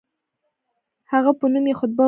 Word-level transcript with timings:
هغه 1.11 1.31
په 1.39 1.45
نوم 1.51 1.65
یې 1.69 1.75
خطبه 1.79 1.93
وویل. 1.95 1.99